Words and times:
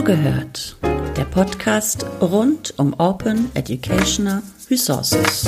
Zugehört, 0.00 0.78
der 1.18 1.26
Podcast 1.26 2.06
rund 2.22 2.72
um 2.78 2.94
Open 2.98 3.50
Educational 3.52 4.42
Resources. 4.70 5.46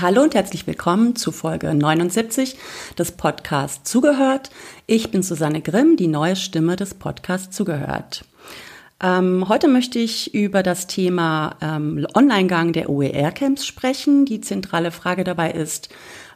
Hallo 0.00 0.22
und 0.22 0.34
herzlich 0.34 0.66
willkommen 0.66 1.16
zu 1.16 1.30
Folge 1.30 1.74
79 1.74 2.56
des 2.96 3.12
Podcasts 3.12 3.90
Zugehört. 3.90 4.48
Ich 4.86 5.10
bin 5.10 5.22
Susanne 5.22 5.60
Grimm, 5.60 5.98
die 5.98 6.08
neue 6.08 6.34
Stimme 6.34 6.76
des 6.76 6.94
Podcasts 6.94 7.54
Zugehört. 7.54 8.24
Ähm, 9.00 9.48
heute 9.48 9.68
möchte 9.68 9.98
ich 9.98 10.34
über 10.34 10.62
das 10.62 10.86
Thema 10.86 11.56
ähm, 11.60 12.06
Online-Gang 12.14 12.72
der 12.72 12.88
OER-Camps 12.88 13.64
sprechen. 13.64 14.24
Die 14.24 14.40
zentrale 14.40 14.90
Frage 14.90 15.22
dabei 15.22 15.52
ist, 15.52 15.88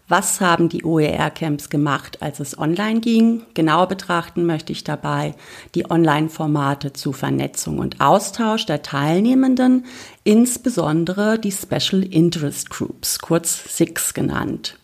was 0.09 0.41
haben 0.41 0.69
die 0.69 0.85
OER-Camps 0.85 1.71
gemacht, 1.71 2.21
als 2.21 2.41
es 2.41 2.59
online 2.59 3.01
ging? 3.01 3.43
Genauer 3.55 3.89
betrachten 3.89 4.45
möchte 4.45 4.73
ich 4.73 4.85
dabei 4.85 5.35
die 5.75 5.91
Online-Formate 5.91 6.93
zu 6.93 7.13
Vernetzung 7.13 7.79
und 7.79 8.01
Austausch 8.01 8.67
der 8.67 8.83
Teilnehmenden, 8.83 9.87
insbesondere 10.25 11.39
die 11.39 11.53
Special 11.53 12.03
Interest 12.03 12.69
Groups, 12.69 13.21
kurz 13.21 13.77
SIX 13.77 14.13
genannt. 14.13 14.79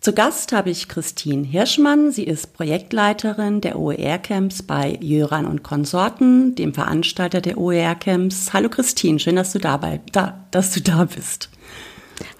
Zu 0.00 0.12
Gast 0.12 0.52
habe 0.52 0.70
ich 0.70 0.86
Christine 0.86 1.44
Hirschmann. 1.44 2.12
Sie 2.12 2.22
ist 2.22 2.52
Projektleiterin 2.52 3.60
der 3.60 3.76
OER-Camps 3.76 4.62
bei 4.62 4.96
Jöran 5.00 5.46
und 5.46 5.64
Konsorten, 5.64 6.54
dem 6.54 6.74
Veranstalter 6.74 7.40
der 7.40 7.58
OER-Camps. 7.58 8.52
Hallo 8.52 8.68
Christine, 8.68 9.18
schön, 9.18 9.34
dass 9.34 9.52
du 9.52 9.58
dabei, 9.58 10.00
da, 10.12 10.46
dass 10.52 10.70
du 10.70 10.80
da 10.80 11.06
bist. 11.06 11.50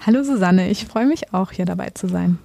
Hallo 0.05 0.23
Susanne, 0.23 0.69
ich 0.69 0.85
freue 0.85 1.05
mich 1.05 1.33
auch, 1.33 1.51
hier 1.51 1.65
dabei 1.65 1.89
zu 1.89 2.07
sein. 2.07 2.39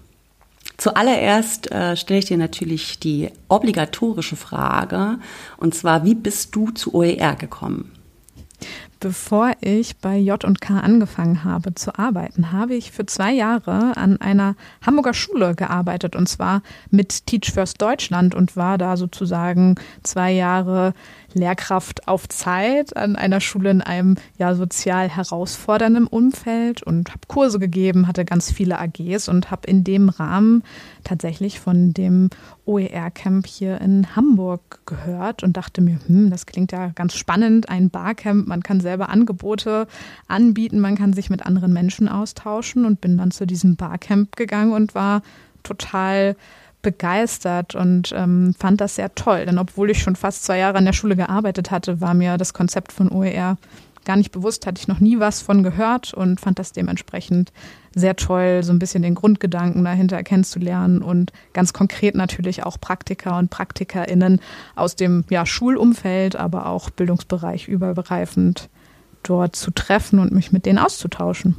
Zuallererst 0.76 1.70
äh, 1.70 1.96
stelle 1.96 2.18
ich 2.18 2.24
dir 2.24 2.38
natürlich 2.38 2.98
die 2.98 3.30
obligatorische 3.48 4.36
Frage, 4.36 5.18
und 5.56 5.74
zwar, 5.74 6.04
wie 6.04 6.14
bist 6.14 6.54
du 6.54 6.70
zu 6.70 6.94
OER 6.94 7.36
gekommen? 7.36 7.92
Bevor 9.02 9.50
ich 9.60 9.96
bei 9.96 10.16
J&K 10.16 10.78
angefangen 10.78 11.42
habe 11.42 11.74
zu 11.74 11.98
arbeiten, 11.98 12.52
habe 12.52 12.74
ich 12.76 12.92
für 12.92 13.04
zwei 13.04 13.32
Jahre 13.32 13.96
an 13.96 14.20
einer 14.20 14.54
Hamburger 14.86 15.12
Schule 15.12 15.56
gearbeitet 15.56 16.14
und 16.14 16.28
zwar 16.28 16.62
mit 16.90 17.26
Teach 17.26 17.50
First 17.52 17.82
Deutschland 17.82 18.32
und 18.32 18.56
war 18.56 18.78
da 18.78 18.96
sozusagen 18.96 19.74
zwei 20.04 20.30
Jahre 20.30 20.94
Lehrkraft 21.34 22.06
auf 22.06 22.28
Zeit 22.28 22.96
an 22.96 23.16
einer 23.16 23.40
Schule 23.40 23.70
in 23.70 23.80
einem 23.80 24.16
ja 24.38 24.54
sozial 24.54 25.08
herausfordernden 25.08 26.06
Umfeld 26.06 26.82
und 26.82 27.10
habe 27.10 27.26
Kurse 27.26 27.58
gegeben, 27.58 28.06
hatte 28.06 28.24
ganz 28.24 28.52
viele 28.52 28.78
AGs 28.78 29.28
und 29.28 29.50
habe 29.50 29.66
in 29.66 29.82
dem 29.82 30.10
Rahmen 30.10 30.62
tatsächlich 31.04 31.58
von 31.58 31.92
dem 31.92 32.30
OER-Camp 32.66 33.46
hier 33.46 33.80
in 33.80 34.14
Hamburg 34.14 34.80
gehört 34.86 35.42
und 35.42 35.56
dachte 35.56 35.80
mir, 35.80 35.98
hm, 36.06 36.30
das 36.30 36.46
klingt 36.46 36.70
ja 36.70 36.88
ganz 36.94 37.16
spannend, 37.16 37.68
ein 37.68 37.90
Barcamp, 37.90 38.46
man 38.46 38.62
kann 38.62 38.80
selber 38.92 39.08
Angebote 39.08 39.86
anbieten, 40.28 40.80
man 40.80 40.96
kann 40.96 41.14
sich 41.14 41.30
mit 41.30 41.46
anderen 41.46 41.72
Menschen 41.72 42.08
austauschen 42.08 42.84
und 42.84 43.00
bin 43.00 43.16
dann 43.16 43.30
zu 43.30 43.46
diesem 43.46 43.76
Barcamp 43.76 44.36
gegangen 44.36 44.72
und 44.72 44.94
war 44.94 45.22
total 45.62 46.36
begeistert 46.82 47.74
und 47.74 48.12
ähm, 48.14 48.54
fand 48.58 48.80
das 48.80 48.96
sehr 48.96 49.14
toll. 49.14 49.46
Denn 49.46 49.58
obwohl 49.58 49.90
ich 49.90 50.02
schon 50.02 50.16
fast 50.16 50.44
zwei 50.44 50.58
Jahre 50.58 50.78
an 50.78 50.84
der 50.84 50.92
Schule 50.92 51.16
gearbeitet 51.16 51.70
hatte, 51.70 52.00
war 52.00 52.12
mir 52.12 52.36
das 52.36 52.52
Konzept 52.52 52.92
von 52.92 53.10
OER 53.10 53.56
gar 54.04 54.16
nicht 54.16 54.32
bewusst, 54.32 54.66
hatte 54.66 54.80
ich 54.80 54.88
noch 54.88 55.00
nie 55.00 55.18
was 55.20 55.40
von 55.40 55.62
gehört 55.62 56.12
und 56.12 56.40
fand 56.40 56.58
das 56.58 56.72
dementsprechend 56.72 57.52
sehr 57.94 58.16
toll, 58.16 58.62
so 58.62 58.72
ein 58.72 58.78
bisschen 58.78 59.02
den 59.02 59.14
Grundgedanken 59.14 59.84
dahinter 59.84 60.22
kennenzulernen 60.22 61.02
und 61.02 61.32
ganz 61.52 61.72
konkret 61.72 62.14
natürlich 62.14 62.64
auch 62.64 62.80
Praktiker 62.80 63.38
und 63.38 63.50
PraktikerInnen 63.50 64.40
aus 64.74 64.96
dem 64.96 65.24
ja, 65.30 65.46
Schulumfeld, 65.46 66.36
aber 66.36 66.66
auch 66.66 66.90
Bildungsbereich 66.90 67.68
übergreifend 67.68 68.68
dort 69.22 69.56
zu 69.56 69.70
treffen 69.70 70.18
und 70.18 70.32
mich 70.32 70.52
mit 70.52 70.66
denen 70.66 70.78
auszutauschen. 70.78 71.56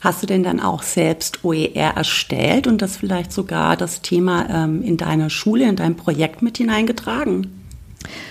Hast 0.00 0.22
du 0.22 0.26
denn 0.26 0.42
dann 0.42 0.58
auch 0.58 0.82
selbst 0.82 1.44
OER 1.44 1.96
erstellt 1.96 2.66
und 2.66 2.82
das 2.82 2.96
vielleicht 2.96 3.32
sogar 3.32 3.76
das 3.76 4.02
Thema 4.02 4.48
ähm, 4.50 4.82
in 4.82 4.96
deine 4.96 5.30
Schule, 5.30 5.68
in 5.68 5.76
dein 5.76 5.96
Projekt 5.96 6.42
mit 6.42 6.58
hineingetragen? 6.58 7.66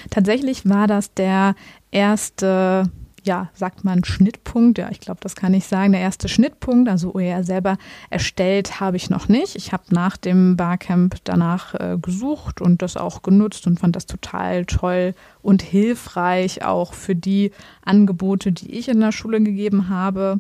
Tatsächlich 0.10 0.68
war 0.68 0.88
das 0.88 1.14
der 1.14 1.56
erste 1.92 2.90
ja, 3.24 3.50
sagt 3.54 3.84
man 3.84 4.04
Schnittpunkt. 4.04 4.78
Ja, 4.78 4.90
ich 4.90 5.00
glaube, 5.00 5.20
das 5.22 5.36
kann 5.36 5.54
ich 5.54 5.66
sagen. 5.66 5.92
Der 5.92 6.02
erste 6.02 6.28
Schnittpunkt, 6.28 6.90
also 6.90 7.14
OER 7.14 7.44
selber 7.44 7.78
erstellt, 8.10 8.80
habe 8.80 8.98
ich 8.98 9.10
noch 9.10 9.28
nicht. 9.28 9.56
Ich 9.56 9.74
habe 9.74 9.84
nach 9.90 10.18
dem 10.18 10.58
Barcamp 10.58 11.16
danach 11.24 11.76
äh, 11.76 11.98
gesucht 12.02 12.62
und 12.62 12.82
das 12.82 12.98
auch 12.98 13.22
genutzt 13.22 13.68
und 13.68 13.80
fand 13.80 13.96
das 13.96 14.08
total 14.08 14.66
toll 14.66 15.14
und 15.42 15.62
hilfreich 15.62 16.64
auch 16.66 16.94
für 16.94 17.16
die 17.16 17.52
Angebote, 17.84 18.52
die 18.52 18.72
ich 18.72 18.90
in 18.90 19.00
der 19.00 19.12
Schule 19.12 19.42
gegeben 19.42 19.90
habe. 19.90 20.40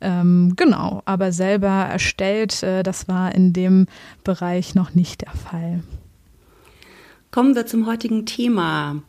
Ähm, 0.00 0.54
genau, 0.56 1.02
aber 1.04 1.32
selber 1.32 1.68
erstellt, 1.68 2.62
äh, 2.62 2.82
das 2.82 3.08
war 3.08 3.34
in 3.34 3.52
dem 3.52 3.86
Bereich 4.24 4.74
noch 4.74 4.94
nicht 4.94 5.22
der 5.22 5.32
Fall. 5.32 5.82
Kommen 7.30 7.54
wir 7.54 7.66
zum 7.66 7.86
heutigen 7.86 8.24
Thema. 8.24 9.02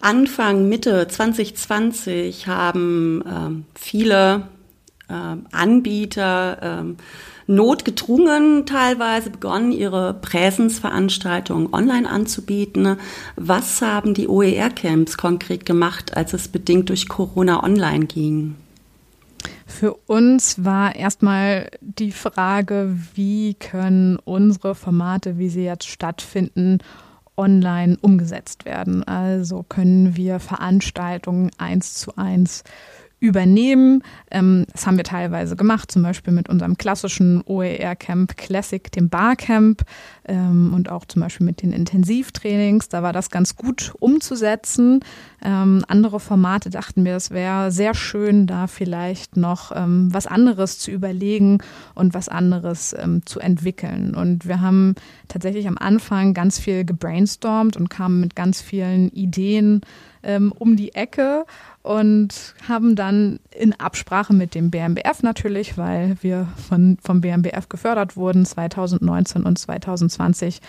Anfang, 0.00 0.68
Mitte 0.68 1.08
2020 1.08 2.46
haben 2.46 3.22
ähm, 3.26 3.64
viele 3.74 4.48
äh, 5.08 5.36
Anbieter 5.52 6.84
äh, 6.84 6.94
notgedrungen 7.46 8.66
teilweise 8.66 9.30
begonnen, 9.30 9.72
ihre 9.72 10.14
Präsenzveranstaltungen 10.14 11.72
online 11.72 12.08
anzubieten. 12.08 12.96
Was 13.36 13.80
haben 13.82 14.14
die 14.14 14.28
OER-Camps 14.28 15.16
konkret 15.16 15.64
gemacht, 15.64 16.16
als 16.16 16.32
es 16.32 16.48
bedingt 16.48 16.88
durch 16.88 17.08
Corona 17.08 17.62
online 17.62 18.06
ging? 18.06 18.56
Für 19.66 19.94
uns 20.06 20.64
war 20.64 20.94
erstmal 20.96 21.70
die 21.80 22.12
Frage, 22.12 22.96
wie 23.14 23.54
können 23.54 24.16
unsere 24.24 24.74
Formate, 24.74 25.38
wie 25.38 25.48
sie 25.48 25.64
jetzt 25.64 25.88
stattfinden, 25.88 26.78
online 27.36 27.96
umgesetzt 28.00 28.64
werden. 28.64 29.04
Also 29.04 29.62
können 29.62 30.16
wir 30.16 30.40
Veranstaltungen 30.40 31.50
eins 31.58 31.94
zu 31.94 32.16
eins 32.16 32.64
übernehmen. 33.18 34.02
Ähm, 34.30 34.66
das 34.72 34.86
haben 34.86 34.98
wir 34.98 35.04
teilweise 35.04 35.56
gemacht, 35.56 35.90
zum 35.90 36.02
Beispiel 36.02 36.34
mit 36.34 36.48
unserem 36.48 36.76
klassischen 36.76 37.42
OER-Camp 37.46 38.36
Classic, 38.36 38.90
dem 38.92 39.08
Barcamp 39.08 39.82
ähm, 40.26 40.72
und 40.74 40.90
auch 40.90 41.06
zum 41.06 41.22
Beispiel 41.22 41.46
mit 41.46 41.62
den 41.62 41.72
Intensivtrainings. 41.72 42.88
Da 42.88 43.02
war 43.02 43.14
das 43.14 43.30
ganz 43.30 43.56
gut 43.56 43.94
umzusetzen. 44.00 45.00
Ähm, 45.42 45.82
andere 45.88 46.20
Formate 46.20 46.68
dachten 46.68 47.04
wir, 47.04 47.16
es 47.16 47.30
wäre 47.30 47.72
sehr 47.72 47.94
schön, 47.94 48.46
da 48.46 48.66
vielleicht 48.66 49.36
noch 49.36 49.72
ähm, 49.74 50.12
was 50.12 50.26
anderes 50.26 50.78
zu 50.78 50.90
überlegen 50.90 51.58
und 51.94 52.12
was 52.12 52.28
anderes 52.28 52.94
ähm, 52.98 53.24
zu 53.24 53.40
entwickeln. 53.40 54.14
Und 54.14 54.46
wir 54.46 54.60
haben 54.60 54.94
tatsächlich 55.28 55.68
am 55.68 55.78
Anfang 55.78 56.34
ganz 56.34 56.58
viel 56.58 56.84
gebrainstormt 56.84 57.76
und 57.76 57.88
kamen 57.88 58.20
mit 58.20 58.36
ganz 58.36 58.60
vielen 58.60 59.08
Ideen 59.10 59.80
ähm, 60.22 60.52
um 60.52 60.76
die 60.76 60.94
Ecke 60.94 61.46
und 61.86 62.54
haben 62.68 62.96
dann 62.96 63.38
in 63.56 63.72
Absprache 63.72 64.34
mit 64.34 64.56
dem 64.56 64.72
BMBF 64.72 65.22
natürlich, 65.22 65.78
weil 65.78 66.16
wir 66.20 66.48
von, 66.68 66.98
vom 67.00 67.20
BMBF 67.20 67.68
gefördert 67.68 68.16
wurden, 68.16 68.44
2019 68.44 69.44
und 69.44 69.56
2020 69.56 70.60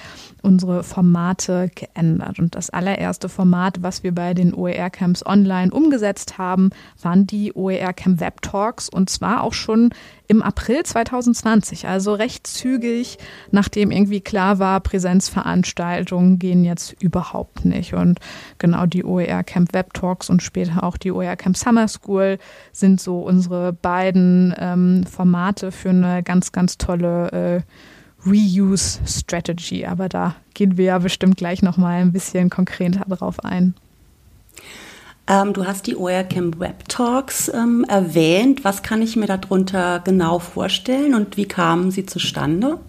unsere 0.43 0.83
Formate 0.83 1.71
geändert. 1.73 2.37
Und 2.37 2.53
das 2.53 2.69
allererste 2.69 3.29
Format, 3.29 3.81
was 3.81 4.03
wir 4.03 4.13
bei 4.13 4.35
den 4.35 4.53
OER-Camps 4.53 5.25
online 5.25 5.71
umgesetzt 5.71 6.37
haben, 6.37 6.69
waren 7.01 7.25
die 7.25 7.51
OER-Camp 7.51 8.19
Web 8.19 8.43
Talks 8.43 8.87
und 8.87 9.09
zwar 9.09 9.41
auch 9.41 9.53
schon 9.53 9.89
im 10.27 10.41
April 10.41 10.83
2020, 10.83 11.87
also 11.87 12.13
recht 12.13 12.47
zügig, 12.47 13.17
nachdem 13.51 13.91
irgendwie 13.91 14.19
klar 14.19 14.59
war, 14.59 14.79
Präsenzveranstaltungen 14.81 16.37
gehen 16.37 16.65
jetzt 16.65 16.95
überhaupt 17.01 17.63
nicht. 17.63 17.93
Und 17.93 18.19
genau 18.57 18.85
die 18.85 19.05
OER 19.05 19.43
Camp 19.43 19.73
Web 19.73 19.93
Talks 19.93 20.29
und 20.29 20.43
später 20.43 20.83
auch 20.83 20.97
die 20.97 21.11
OER 21.11 21.37
Camp 21.37 21.55
Summer 21.55 21.87
School 21.87 22.39
sind 22.73 22.99
so 22.99 23.19
unsere 23.19 23.71
beiden 23.71 24.53
ähm, 24.57 25.05
Formate 25.05 25.71
für 25.71 25.89
eine 25.89 26.23
ganz, 26.23 26.51
ganz 26.51 26.77
tolle 26.77 27.31
äh, 27.31 27.61
Reuse 28.29 28.99
Strategy. 29.05 29.85
Aber 29.85 30.09
da 30.09 30.35
gehen 30.53 30.77
wir 30.77 30.85
ja 30.85 30.99
bestimmt 30.99 31.37
gleich 31.37 31.61
nochmal 31.61 32.01
ein 32.01 32.11
bisschen 32.11 32.49
konkreter 32.49 33.05
drauf 33.07 33.43
ein. 33.45 33.75
Ähm, 35.27 35.53
du 35.53 35.65
hast 35.65 35.87
die 35.87 35.95
OER-Camp 35.95 36.59
Web 36.59 36.87
Talks 36.87 37.49
ähm, 37.49 37.85
erwähnt. 37.87 38.63
Was 38.63 38.81
kann 38.81 39.01
ich 39.01 39.15
mir 39.15 39.27
darunter 39.27 39.99
genau 40.03 40.39
vorstellen 40.39 41.13
und 41.13 41.37
wie 41.37 41.47
kamen 41.47 41.91
sie 41.91 42.05
zustande? 42.05 42.79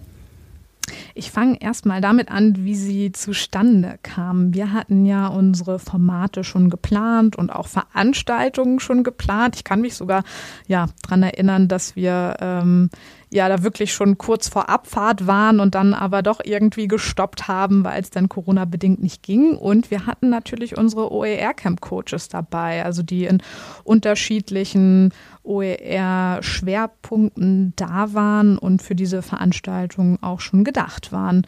Ich 1.19 1.33
fange 1.33 1.61
erstmal 1.61 2.01
damit 2.01 2.31
an, 2.31 2.65
wie 2.65 2.77
sie 2.77 3.11
zustande 3.11 3.99
kamen. 4.05 4.55
Wir 4.55 4.73
hatten 4.73 5.05
ja 5.05 5.27
unsere 5.27 5.81
Formate 5.81 6.45
schon 6.45 6.71
geplant 6.71 7.35
und 7.35 7.51
auch 7.51 7.67
Veranstaltungen 7.67 8.79
schon 8.79 9.03
geplant. 9.03 9.57
Ich 9.57 9.65
kann 9.65 9.81
mich 9.81 9.97
sogar 9.97 10.23
ja 10.69 10.87
daran 11.03 11.25
erinnern, 11.25 11.67
dass 11.67 11.97
wir 11.97 12.37
ähm, 12.39 12.91
ja 13.31 13.49
da 13.49 13.63
wirklich 13.63 13.93
schon 13.93 14.19
kurz 14.19 14.49
vor 14.49 14.69
Abfahrt 14.69 15.27
waren 15.27 15.59
und 15.61 15.75
dann 15.75 15.93
aber 15.93 16.23
doch 16.23 16.39
irgendwie 16.45 16.87
gestoppt 16.89 17.49
haben, 17.49 17.85
weil 17.85 18.01
es 18.01 18.11
dann 18.11 18.29
Corona-bedingt 18.29 19.03
nicht 19.03 19.23
ging. 19.23 19.57
Und 19.57 19.91
wir 19.91 20.05
hatten 20.07 20.29
natürlich 20.31 20.79
unsere 20.79 21.13
OER-Camp-Coaches 21.13 22.29
dabei, 22.29 22.85
also 22.85 23.03
die 23.03 23.25
in 23.25 23.43
unterschiedlichen 23.85 25.13
OER-Schwerpunkten 25.43 27.73
da 27.77 28.15
waren 28.15 28.59
und 28.59 28.83
für 28.83 28.95
diese 28.95 29.23
Veranstaltung 29.23 30.23
auch 30.23 30.41
schon 30.41 30.65
gedacht 30.65 31.08
waren. 31.13 31.47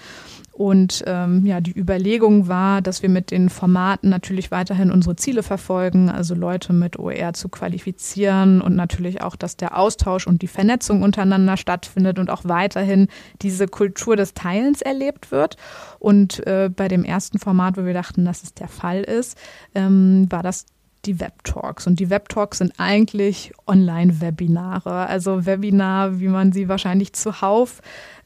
Und 0.60 1.04
ähm, 1.06 1.46
ja, 1.46 1.62
die 1.62 1.72
Überlegung 1.72 2.46
war, 2.46 2.82
dass 2.82 3.00
wir 3.00 3.08
mit 3.08 3.30
den 3.30 3.48
Formaten 3.48 4.10
natürlich 4.10 4.50
weiterhin 4.50 4.90
unsere 4.90 5.16
Ziele 5.16 5.42
verfolgen, 5.42 6.10
also 6.10 6.34
Leute 6.34 6.74
mit 6.74 6.98
OER 6.98 7.32
zu 7.32 7.48
qualifizieren 7.48 8.60
und 8.60 8.76
natürlich 8.76 9.22
auch, 9.22 9.36
dass 9.36 9.56
der 9.56 9.78
Austausch 9.78 10.26
und 10.26 10.42
die 10.42 10.48
Vernetzung 10.48 11.02
untereinander 11.02 11.56
stattfindet 11.56 12.18
und 12.18 12.28
auch 12.28 12.42
weiterhin 12.44 13.08
diese 13.40 13.68
Kultur 13.68 14.16
des 14.16 14.34
Teilens 14.34 14.82
erlebt 14.82 15.30
wird. 15.30 15.56
Und 15.98 16.46
äh, 16.46 16.68
bei 16.68 16.88
dem 16.88 17.04
ersten 17.04 17.38
Format, 17.38 17.78
wo 17.78 17.86
wir 17.86 17.94
dachten, 17.94 18.26
dass 18.26 18.42
es 18.42 18.52
der 18.52 18.68
Fall 18.68 19.02
ist, 19.02 19.38
ähm, 19.74 20.26
war 20.28 20.42
das 20.42 20.66
die 21.06 21.20
Web-Talks. 21.20 21.86
Und 21.86 22.00
die 22.00 22.10
Web-Talks 22.10 22.58
sind 22.58 22.74
eigentlich 22.78 23.52
Online-Webinare. 23.66 25.06
Also 25.06 25.46
Webinar, 25.46 26.20
wie 26.20 26.28
man 26.28 26.52
sie 26.52 26.68
wahrscheinlich 26.68 27.12
zuhauf 27.14 27.80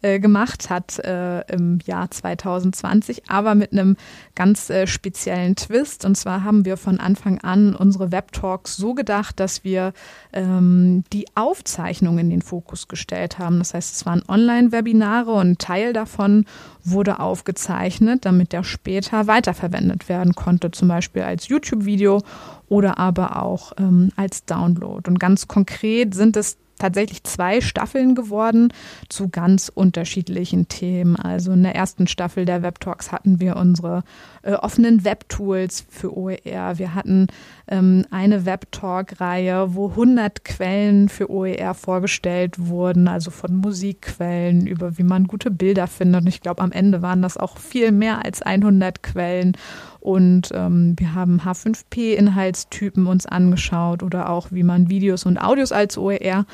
äh, 0.05 0.21
gemacht 0.21 0.69
hat 0.69 0.99
äh, 0.99 1.41
im 1.53 1.79
Jahr 1.87 2.11
2020, 2.11 3.31
aber 3.31 3.55
mit 3.55 3.73
einem 3.73 3.97
ganz 4.35 4.69
äh, 4.69 4.87
speziellen 4.87 5.57
Twist. 5.57 6.05
Und 6.05 6.15
zwar 6.17 6.45
haben 6.45 6.67
wir 6.67 6.77
von 6.77 7.01
Anfang 7.01 7.39
an 7.39 7.75
unsere 7.75 8.13
Web-Talks 8.13 8.77
so 8.77 8.93
gedacht, 8.93 9.41
dass 9.41 9.65
wir 9.65 9.95
ähm, 10.35 11.05
die 11.15 11.25
Aufzeichnung 11.35 12.19
in 12.19 12.29
den 12.29 12.43
Fokus 12.43 12.87
gestellt 12.87 13.39
haben. 13.39 13.59
Das 13.59 13.73
heißt, 13.73 13.95
es 13.95 14.05
waren 14.05 14.23
Online-Webinare 14.29 15.33
und 15.33 15.53
ein 15.53 15.59
Teil 15.59 15.95
davon 15.95 16.45
wurde 16.83 17.19
aufgezeichnet, 17.19 18.27
damit 18.27 18.53
der 18.53 18.63
später 18.63 19.27
weiterverwendet 19.27 20.11
werden 20.11 20.35
konnte, 20.35 20.71
zum 20.71 20.89
Beispiel 20.89 21.23
als 21.23 21.49
YouTube-Video 21.49 22.21
oder 22.69 22.99
aber 22.99 23.43
auch 23.43 23.73
ähm, 23.79 24.11
als 24.17 24.45
Download. 24.45 25.09
Und 25.09 25.19
ganz 25.19 25.49
konkret 25.49 26.15
sind 26.15 26.37
es 26.37 26.59
tatsächlich 26.85 27.25
zwei 27.25 27.63
Staffeln 27.63 28.15
geworden 28.15 28.71
zu 29.09 29.31
ganz 29.31 29.73
unterschiedlichen 29.75 30.69
Themen. 30.69 31.17
Also 31.17 31.53
in 31.53 31.63
der 31.63 31.75
ersten 31.75 32.07
Staffel 32.07 32.45
der 32.45 32.63
Web 32.63 32.79
Talks 32.79 33.11
hatten 33.11 33.41
wir 33.41 33.57
unsere 33.57 34.05
äh, 34.43 34.53
offenen 34.53 35.03
Web-Tools 35.03 35.87
für 35.89 36.15
OER. 36.15 36.79
Wir 36.79 36.95
hatten 36.95 37.29
ähm, 37.69 38.05
eine 38.11 38.45
Web-Talk-Reihe, 38.45 39.75
wo 39.75 39.89
100 39.89 40.45
Quellen 40.45 41.09
für 41.09 41.31
OER 41.31 41.73
vorgestellt 41.73 42.67
wurden, 42.67 43.09
also 43.09 43.31
von 43.31 43.57
Musikquellen 43.57 44.67
über 44.67 44.99
wie 44.99 45.05
man 45.05 45.27
gute 45.27 45.51
Bilder 45.51 45.87
findet. 45.87 46.21
Und 46.21 46.27
ich 46.27 46.43
glaube, 46.43 46.61
am 46.61 46.73
Ende 46.73 47.01
waren 47.01 47.23
das 47.23 47.39
auch 47.39 47.57
viel 47.57 47.93
mehr 47.93 48.23
als 48.27 48.43
100 48.43 49.03
Quellen. 49.03 49.57
Und 50.05 50.51
ähm, 50.53 50.97
wir 50.99 51.15
haben 51.15 51.41
H5P-Inhaltstypen 51.41 53.07
uns 53.07 53.25
angeschaut 53.25 54.03
oder 54.03 54.29
auch, 54.29 54.49
wie 54.51 54.63
man 54.63 54.91
Videos 54.91 55.25
und 55.25 55.39
Audios 55.39 55.73
als 55.73 55.97
OER 55.97 56.45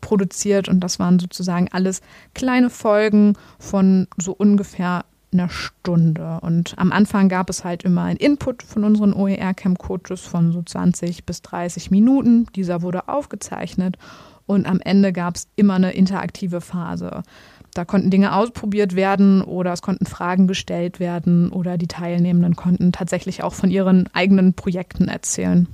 produziert. 0.00 0.68
Und 0.68 0.80
das 0.80 0.98
waren 0.98 1.20
sozusagen 1.20 1.68
alles 1.70 2.00
kleine 2.34 2.68
Folgen 2.68 3.34
von 3.60 4.08
so 4.16 4.32
ungefähr 4.32 5.04
einer 5.32 5.48
Stunde. 5.48 6.40
Und 6.42 6.74
am 6.78 6.90
Anfang 6.90 7.28
gab 7.28 7.48
es 7.48 7.62
halt 7.62 7.84
immer 7.84 8.02
einen 8.02 8.18
Input 8.18 8.64
von 8.64 8.82
unseren 8.82 9.12
OER-Camp-Coaches 9.12 10.22
von 10.22 10.50
so 10.50 10.62
20 10.62 11.24
bis 11.24 11.42
30 11.42 11.92
Minuten. 11.92 12.48
Dieser 12.56 12.82
wurde 12.82 13.08
aufgezeichnet 13.08 13.98
und 14.46 14.66
am 14.66 14.80
Ende 14.80 15.12
gab 15.12 15.36
es 15.36 15.48
immer 15.56 15.74
eine 15.74 15.92
interaktive 15.92 16.60
Phase. 16.60 17.22
Da 17.76 17.84
konnten 17.84 18.10
Dinge 18.10 18.34
ausprobiert 18.34 18.96
werden 18.96 19.42
oder 19.42 19.72
es 19.72 19.82
konnten 19.82 20.06
Fragen 20.06 20.46
gestellt 20.46 20.98
werden 20.98 21.50
oder 21.50 21.76
die 21.76 21.88
Teilnehmenden 21.88 22.56
konnten 22.56 22.90
tatsächlich 22.90 23.42
auch 23.42 23.52
von 23.52 23.70
ihren 23.70 24.08
eigenen 24.14 24.54
Projekten 24.54 25.08
erzählen. 25.08 25.68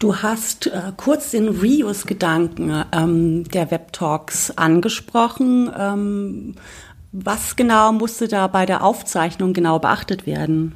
Du 0.00 0.16
hast 0.16 0.66
äh, 0.66 0.92
kurz 0.96 1.30
den 1.30 1.48
Reuse-Gedanken 1.48 2.84
ähm, 2.92 3.44
der 3.44 3.70
Web-Talks 3.70 4.50
angesprochen. 4.50 5.70
Ähm, 5.78 6.54
was 7.12 7.54
genau 7.54 7.92
musste 7.92 8.26
da 8.26 8.48
bei 8.48 8.66
der 8.66 8.82
Aufzeichnung 8.82 9.52
genau 9.52 9.78
beachtet 9.78 10.26
werden? 10.26 10.72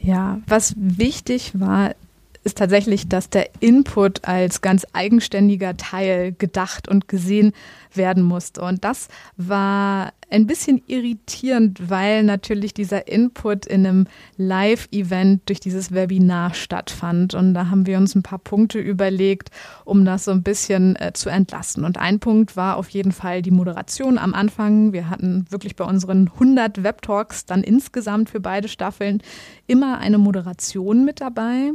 Ja, 0.00 0.40
was 0.46 0.74
wichtig 0.76 1.60
war, 1.60 1.94
ist 2.42 2.58
tatsächlich, 2.58 3.08
dass 3.08 3.28
der 3.28 3.50
Input 3.60 4.24
als 4.24 4.60
ganz 4.62 4.86
eigenständiger 4.92 5.76
Teil 5.76 6.32
gedacht 6.32 6.88
und 6.88 7.06
gesehen 7.08 7.52
werden 7.94 8.22
musste. 8.22 8.62
Und 8.62 8.84
das 8.84 9.08
war 9.36 10.12
ein 10.30 10.46
bisschen 10.46 10.80
irritierend, 10.86 11.90
weil 11.90 12.22
natürlich 12.22 12.72
dieser 12.72 13.08
Input 13.08 13.66
in 13.66 13.86
einem 13.86 14.06
Live-Event 14.36 15.48
durch 15.48 15.60
dieses 15.60 15.92
Webinar 15.92 16.54
stattfand. 16.54 17.34
Und 17.34 17.52
da 17.52 17.68
haben 17.68 17.86
wir 17.86 17.98
uns 17.98 18.14
ein 18.14 18.22
paar 18.22 18.38
Punkte 18.38 18.78
überlegt, 18.78 19.50
um 19.84 20.04
das 20.04 20.24
so 20.24 20.30
ein 20.30 20.42
bisschen 20.42 20.96
äh, 20.96 21.12
zu 21.12 21.28
entlasten. 21.28 21.84
Und 21.84 21.98
ein 21.98 22.20
Punkt 22.20 22.56
war 22.56 22.76
auf 22.76 22.88
jeden 22.88 23.12
Fall 23.12 23.42
die 23.42 23.50
Moderation 23.50 24.18
am 24.18 24.34
Anfang. 24.34 24.92
Wir 24.92 25.10
hatten 25.10 25.46
wirklich 25.50 25.76
bei 25.76 25.84
unseren 25.84 26.28
100 26.28 26.82
Web-Talks 26.82 27.44
dann 27.44 27.62
insgesamt 27.62 28.30
für 28.30 28.40
beide 28.40 28.68
Staffeln 28.68 29.22
immer 29.66 29.98
eine 29.98 30.18
Moderation 30.18 31.04
mit 31.04 31.20
dabei. 31.20 31.72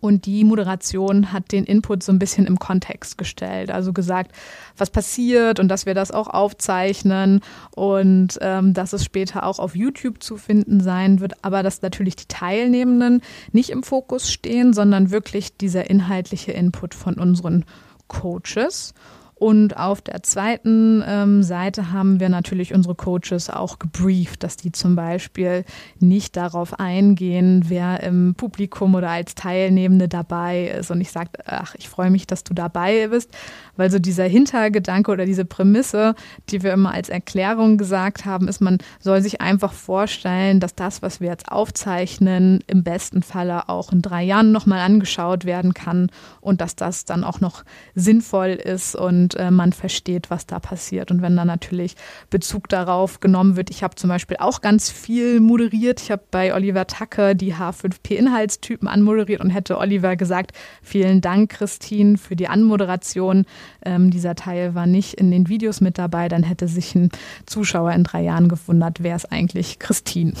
Und 0.00 0.26
die 0.26 0.44
Moderation 0.44 1.32
hat 1.32 1.52
den 1.52 1.64
Input 1.64 2.02
so 2.02 2.12
ein 2.12 2.18
bisschen 2.18 2.46
im 2.46 2.58
Kontext 2.58 3.18
gestellt. 3.18 3.70
Also 3.70 3.92
gesagt, 3.92 4.32
was 4.76 4.90
passiert 4.90 5.60
und 5.60 5.68
dass 5.68 5.86
wir 5.86 5.94
das 5.94 6.10
auch 6.10 6.28
aufzeichnen 6.28 7.40
und 7.74 8.38
ähm, 8.40 8.74
dass 8.74 8.92
es 8.92 9.04
später 9.04 9.44
auch 9.44 9.58
auf 9.58 9.74
YouTube 9.74 10.22
zu 10.22 10.36
finden 10.36 10.80
sein 10.80 11.20
wird. 11.20 11.44
Aber 11.44 11.62
dass 11.62 11.82
natürlich 11.82 12.16
die 12.16 12.28
Teilnehmenden 12.28 13.22
nicht 13.52 13.70
im 13.70 13.82
Fokus 13.82 14.30
stehen, 14.30 14.72
sondern 14.72 15.10
wirklich 15.10 15.56
dieser 15.56 15.90
inhaltliche 15.90 16.52
Input 16.52 16.94
von 16.94 17.14
unseren 17.14 17.64
Coaches. 18.08 18.94
Und 19.40 19.78
auf 19.78 20.02
der 20.02 20.22
zweiten 20.22 21.02
ähm, 21.06 21.42
Seite 21.42 21.92
haben 21.92 22.20
wir 22.20 22.28
natürlich 22.28 22.74
unsere 22.74 22.94
Coaches 22.94 23.48
auch 23.48 23.78
gebrieft, 23.78 24.42
dass 24.42 24.58
die 24.58 24.70
zum 24.70 24.96
Beispiel 24.96 25.64
nicht 25.98 26.36
darauf 26.36 26.78
eingehen, 26.78 27.64
wer 27.68 28.02
im 28.02 28.34
Publikum 28.34 28.94
oder 28.94 29.08
als 29.08 29.34
Teilnehmende 29.34 30.08
dabei 30.08 30.66
ist. 30.66 30.90
Und 30.90 31.00
ich 31.00 31.10
sage, 31.10 31.30
ach, 31.46 31.74
ich 31.78 31.88
freue 31.88 32.10
mich, 32.10 32.26
dass 32.26 32.44
du 32.44 32.52
dabei 32.52 33.08
bist, 33.08 33.30
weil 33.78 33.90
so 33.90 33.98
dieser 33.98 34.24
Hintergedanke 34.24 35.10
oder 35.10 35.24
diese 35.24 35.46
Prämisse, 35.46 36.14
die 36.50 36.62
wir 36.62 36.74
immer 36.74 36.92
als 36.92 37.08
Erklärung 37.08 37.78
gesagt 37.78 38.26
haben, 38.26 38.46
ist, 38.46 38.60
man 38.60 38.76
soll 38.98 39.22
sich 39.22 39.40
einfach 39.40 39.72
vorstellen, 39.72 40.60
dass 40.60 40.74
das, 40.74 41.00
was 41.00 41.22
wir 41.22 41.30
jetzt 41.30 41.50
aufzeichnen, 41.50 42.62
im 42.66 42.84
besten 42.84 43.22
Falle 43.22 43.70
auch 43.70 43.90
in 43.90 44.02
drei 44.02 44.22
Jahren 44.22 44.52
nochmal 44.52 44.80
angeschaut 44.80 45.46
werden 45.46 45.72
kann 45.72 46.10
und 46.42 46.60
dass 46.60 46.76
das 46.76 47.06
dann 47.06 47.24
auch 47.24 47.40
noch 47.40 47.64
sinnvoll 47.94 48.50
ist 48.50 48.94
und 48.94 49.29
und 49.30 49.40
äh, 49.40 49.50
man 49.50 49.72
versteht, 49.72 50.30
was 50.30 50.46
da 50.46 50.58
passiert. 50.58 51.10
Und 51.10 51.22
wenn 51.22 51.36
da 51.36 51.44
natürlich 51.44 51.96
Bezug 52.30 52.68
darauf 52.68 53.20
genommen 53.20 53.56
wird, 53.56 53.70
ich 53.70 53.82
habe 53.82 53.94
zum 53.94 54.08
Beispiel 54.08 54.36
auch 54.38 54.60
ganz 54.60 54.90
viel 54.90 55.40
moderiert. 55.40 56.00
Ich 56.00 56.10
habe 56.10 56.22
bei 56.30 56.54
Oliver 56.54 56.86
Tacke 56.86 57.36
die 57.36 57.54
H5P-Inhaltstypen 57.54 58.88
anmoderiert 58.88 59.40
und 59.40 59.50
hätte 59.50 59.78
Oliver 59.78 60.16
gesagt, 60.16 60.52
vielen 60.82 61.20
Dank, 61.20 61.50
Christine, 61.50 62.18
für 62.18 62.36
die 62.36 62.48
Anmoderation. 62.48 63.46
Ähm, 63.84 64.10
dieser 64.10 64.34
Teil 64.34 64.74
war 64.74 64.86
nicht 64.86 65.14
in 65.14 65.30
den 65.30 65.48
Videos 65.48 65.80
mit 65.80 65.98
dabei, 65.98 66.28
dann 66.28 66.42
hätte 66.42 66.68
sich 66.68 66.94
ein 66.94 67.10
Zuschauer 67.46 67.92
in 67.92 68.04
drei 68.04 68.22
Jahren 68.22 68.48
gewundert, 68.48 69.02
wer 69.02 69.16
ist 69.16 69.30
eigentlich 69.30 69.78
Christine. 69.78 70.32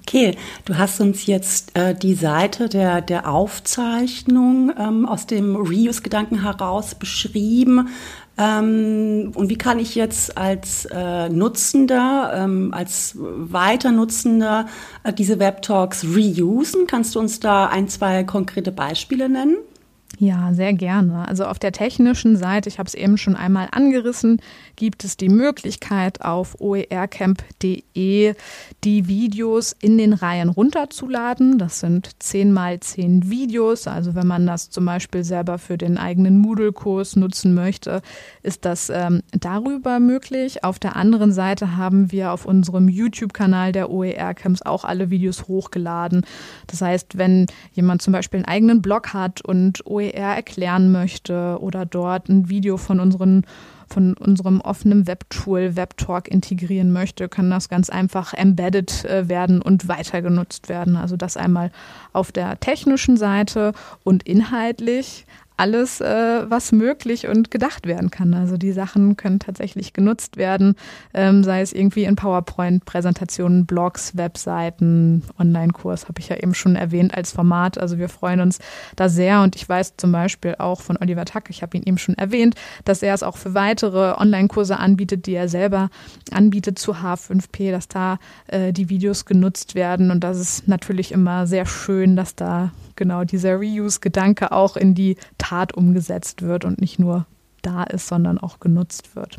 Okay, 0.00 0.36
du 0.64 0.78
hast 0.78 1.00
uns 1.00 1.26
jetzt 1.26 1.76
äh, 1.76 1.94
die 1.94 2.14
Seite 2.14 2.68
der, 2.68 3.00
der 3.00 3.28
Aufzeichnung 3.28 4.72
ähm, 4.78 5.06
aus 5.06 5.26
dem 5.26 5.56
Reuse-Gedanken 5.56 6.42
heraus 6.42 6.94
beschrieben. 6.94 7.88
Ähm, 8.38 9.32
und 9.34 9.50
wie 9.50 9.58
kann 9.58 9.78
ich 9.78 9.94
jetzt 9.94 10.38
als 10.38 10.86
äh, 10.86 11.28
Nutzender, 11.28 12.32
ähm, 12.34 12.72
als 12.72 13.16
weiter 13.18 13.90
Nutzender 13.90 14.66
äh, 15.02 15.12
diese 15.12 15.40
Webtalks 15.40 16.04
reusen? 16.04 16.86
Kannst 16.86 17.14
du 17.14 17.18
uns 17.18 17.40
da 17.40 17.66
ein, 17.66 17.88
zwei 17.88 18.22
konkrete 18.24 18.70
Beispiele 18.70 19.28
nennen? 19.28 19.56
Ja, 20.20 20.52
sehr 20.52 20.72
gerne. 20.72 21.28
Also 21.28 21.44
auf 21.44 21.60
der 21.60 21.70
technischen 21.70 22.36
Seite, 22.36 22.68
ich 22.68 22.80
habe 22.80 22.88
es 22.88 22.94
eben 22.94 23.18
schon 23.18 23.36
einmal 23.36 23.68
angerissen, 23.70 24.42
gibt 24.74 25.04
es 25.04 25.16
die 25.16 25.28
Möglichkeit 25.28 26.22
auf 26.22 26.60
oercamp.de 26.60 28.34
die 28.84 29.08
Videos 29.08 29.76
in 29.80 29.96
den 29.96 30.12
Reihen 30.12 30.48
runterzuladen. 30.48 31.58
Das 31.58 31.78
sind 31.78 32.10
10 32.18 32.52
mal 32.52 32.80
10 32.80 33.30
Videos. 33.30 33.86
Also 33.86 34.16
wenn 34.16 34.26
man 34.26 34.44
das 34.44 34.70
zum 34.70 34.86
Beispiel 34.86 35.22
selber 35.22 35.56
für 35.56 35.78
den 35.78 35.98
eigenen 35.98 36.38
Moodle-Kurs 36.38 37.14
nutzen 37.14 37.54
möchte, 37.54 38.02
ist 38.42 38.64
das 38.64 38.90
ähm, 38.90 39.22
darüber 39.30 40.00
möglich. 40.00 40.64
Auf 40.64 40.80
der 40.80 40.96
anderen 40.96 41.30
Seite 41.30 41.76
haben 41.76 42.10
wir 42.10 42.32
auf 42.32 42.44
unserem 42.44 42.88
YouTube-Kanal 42.88 43.70
der 43.70 43.88
OER-Camps 43.88 44.62
auch 44.62 44.82
alle 44.82 45.10
Videos 45.10 45.46
hochgeladen. 45.46 46.26
Das 46.66 46.82
heißt, 46.82 47.18
wenn 47.18 47.46
jemand 47.72 48.02
zum 48.02 48.12
Beispiel 48.12 48.38
einen 48.38 48.46
eigenen 48.46 48.82
Blog 48.82 49.12
hat 49.12 49.42
und 49.42 49.86
OER 49.86 50.07
OER 50.14 50.34
erklären 50.36 50.92
möchte 50.92 51.58
oder 51.60 51.86
dort 51.86 52.28
ein 52.28 52.48
Video 52.48 52.76
von 52.76 53.00
unseren 53.00 53.44
von 53.90 54.12
unserem 54.14 54.60
offenen 54.60 55.06
Webtool 55.06 55.74
WebTalk 55.74 56.28
integrieren 56.28 56.92
möchte, 56.92 57.26
kann 57.28 57.50
das 57.50 57.70
ganz 57.70 57.88
einfach 57.88 58.34
embedded 58.34 59.06
äh, 59.06 59.30
werden 59.30 59.62
und 59.62 59.88
weiter 59.88 60.20
genutzt 60.20 60.68
werden. 60.68 60.96
Also 60.96 61.16
das 61.16 61.38
einmal 61.38 61.70
auf 62.12 62.30
der 62.30 62.60
technischen 62.60 63.16
Seite 63.16 63.72
und 64.04 64.24
inhaltlich 64.24 65.24
alles, 65.58 66.00
äh, 66.00 66.48
was 66.48 66.72
möglich 66.72 67.26
und 67.26 67.50
gedacht 67.50 67.86
werden 67.86 68.10
kann. 68.10 68.32
Also 68.32 68.56
die 68.56 68.72
Sachen 68.72 69.16
können 69.16 69.40
tatsächlich 69.40 69.92
genutzt 69.92 70.36
werden, 70.36 70.76
ähm, 71.12 71.42
sei 71.42 71.60
es 71.60 71.72
irgendwie 71.72 72.04
in 72.04 72.14
PowerPoint-Präsentationen, 72.16 73.66
Blogs, 73.66 74.16
Webseiten, 74.16 75.24
Online-Kurs, 75.38 76.08
habe 76.08 76.20
ich 76.20 76.28
ja 76.28 76.36
eben 76.36 76.54
schon 76.54 76.76
erwähnt 76.76 77.16
als 77.16 77.32
Format. 77.32 77.76
Also 77.76 77.98
wir 77.98 78.08
freuen 78.08 78.40
uns 78.40 78.60
da 78.94 79.08
sehr 79.08 79.42
und 79.42 79.56
ich 79.56 79.68
weiß 79.68 79.96
zum 79.96 80.12
Beispiel 80.12 80.54
auch 80.58 80.80
von 80.80 80.96
Oliver 80.96 81.24
Tack, 81.24 81.50
ich 81.50 81.62
habe 81.62 81.76
ihn 81.76 81.82
eben 81.82 81.98
schon 81.98 82.16
erwähnt, 82.16 82.54
dass 82.84 83.02
er 83.02 83.14
es 83.14 83.24
auch 83.24 83.36
für 83.36 83.54
weitere 83.54 84.14
Online-Kurse 84.16 84.78
anbietet, 84.78 85.26
die 85.26 85.34
er 85.34 85.48
selber 85.48 85.90
anbietet 86.30 86.78
zu 86.78 86.94
H5P, 86.94 87.72
dass 87.72 87.88
da 87.88 88.18
äh, 88.46 88.72
die 88.72 88.88
Videos 88.88 89.24
genutzt 89.24 89.74
werden 89.74 90.12
und 90.12 90.20
das 90.22 90.38
ist 90.38 90.68
natürlich 90.68 91.10
immer 91.10 91.48
sehr 91.48 91.66
schön, 91.66 92.14
dass 92.14 92.36
da 92.36 92.70
genau 92.98 93.24
dieser 93.24 93.56
Reuse-Gedanke 93.56 94.52
auch 94.52 94.76
in 94.76 94.94
die 94.94 95.16
Tat 95.38 95.72
umgesetzt 95.72 96.42
wird 96.42 96.66
und 96.66 96.78
nicht 96.80 96.98
nur 96.98 97.24
da 97.62 97.84
ist, 97.84 98.08
sondern 98.08 98.38
auch 98.38 98.60
genutzt 98.60 99.16
wird. 99.16 99.38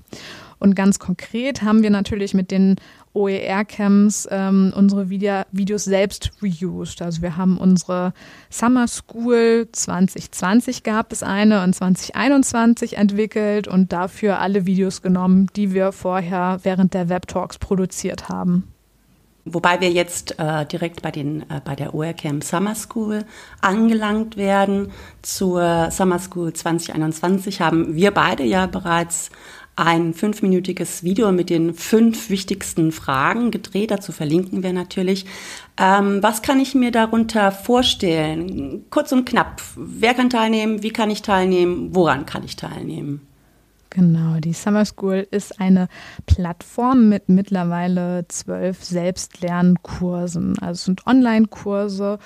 Und 0.59 0.75
ganz 0.75 0.99
konkret 0.99 1.61
haben 1.61 1.83
wir 1.83 1.89
natürlich 1.89 2.33
mit 2.33 2.51
den 2.51 2.75
OER-Camps 3.13 4.27
ähm, 4.29 4.73
unsere 4.75 5.09
Video 5.09 5.43
Videos 5.51 5.85
selbst 5.85 6.31
reused. 6.43 7.01
Also 7.01 7.21
wir 7.21 7.37
haben 7.37 7.57
unsere 7.57 8.13
Summer 8.49 8.87
School 8.87 9.67
2020 9.71 10.83
gab 10.83 11.11
es 11.11 11.23
eine 11.23 11.63
und 11.63 11.73
2021 11.73 12.97
entwickelt 12.97 13.67
und 13.67 13.93
dafür 13.93 14.39
alle 14.39 14.65
Videos 14.65 15.01
genommen, 15.01 15.47
die 15.55 15.73
wir 15.73 15.91
vorher 15.91 16.59
während 16.63 16.93
der 16.93 17.09
Web 17.09 17.27
Talks 17.27 17.57
produziert 17.57 18.29
haben. 18.29 18.67
Wobei 19.53 19.81
wir 19.81 19.91
jetzt 19.91 20.39
äh, 20.39 20.65
direkt 20.65 21.01
bei, 21.01 21.11
den, 21.11 21.41
äh, 21.49 21.61
bei 21.63 21.75
der 21.75 21.93
OERCamp 21.93 22.43
Summer 22.43 22.75
School 22.75 23.25
angelangt 23.61 24.37
werden. 24.37 24.91
Zur 25.21 25.89
Summer 25.91 26.19
School 26.19 26.53
2021 26.53 27.61
haben 27.61 27.95
wir 27.95 28.11
beide 28.11 28.43
ja 28.43 28.65
bereits 28.67 29.29
ein 29.79 30.13
fünfminütiges 30.13 31.03
Video 31.03 31.31
mit 31.31 31.49
den 31.49 31.73
fünf 31.73 32.29
wichtigsten 32.29 32.91
Fragen 32.91 33.49
gedreht. 33.49 33.91
Dazu 33.91 34.11
verlinken 34.11 34.61
wir 34.61 34.73
natürlich. 34.73 35.25
Ähm, 35.77 36.21
was 36.21 36.41
kann 36.41 36.59
ich 36.59 36.75
mir 36.75 36.91
darunter 36.91 37.53
vorstellen? 37.53 38.85
Kurz 38.89 39.13
und 39.13 39.25
knapp. 39.25 39.61
Wer 39.77 40.13
kann 40.13 40.29
teilnehmen? 40.29 40.83
Wie 40.83 40.91
kann 40.91 41.09
ich 41.09 41.21
teilnehmen? 41.21 41.95
Woran 41.95 42.25
kann 42.25 42.43
ich 42.43 42.57
teilnehmen? 42.57 43.28
Genau, 43.91 44.39
die 44.39 44.53
Summer 44.53 44.85
School 44.85 45.27
ist 45.31 45.59
eine 45.59 45.87
Plattform 46.27 47.09
mit 47.09 47.27
mittlerweile 47.27 48.27
zwölf 48.27 48.83
Selbstlernkursen. 48.83 50.59
Also 50.59 50.73
es 50.73 50.85
sind 50.85 51.07
Online-Kurse 51.07 52.19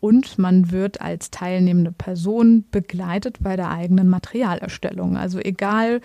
und 0.00 0.38
man 0.38 0.70
wird 0.70 1.02
als 1.02 1.30
teilnehmende 1.30 1.92
Person 1.92 2.64
begleitet 2.70 3.36
bei 3.40 3.56
der 3.56 3.70
eigenen 3.70 4.08
Materialerstellung. 4.08 5.18
Also 5.18 5.38
egal, 5.38 6.00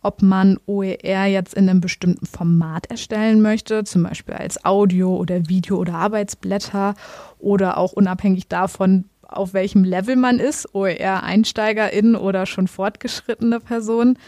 ob 0.00 0.22
man 0.22 0.58
OER 0.66 1.26
jetzt 1.26 1.54
in 1.54 1.68
einem 1.68 1.80
bestimmten 1.80 2.26
Format 2.26 2.86
erstellen 2.86 3.40
möchte, 3.40 3.84
zum 3.84 4.04
Beispiel 4.04 4.34
als 4.34 4.64
Audio 4.64 5.16
oder 5.16 5.48
Video 5.48 5.76
oder 5.76 5.94
Arbeitsblätter 5.94 6.94
oder 7.38 7.78
auch 7.78 7.92
unabhängig 7.92 8.48
davon, 8.48 9.06
auf 9.22 9.54
welchem 9.54 9.84
Level 9.84 10.16
man 10.16 10.38
ist, 10.38 10.74
OER-Einsteigerin 10.74 12.16
oder 12.16 12.46
schon 12.46 12.68
fortgeschrittene 12.68 13.60
Person. 13.60 14.18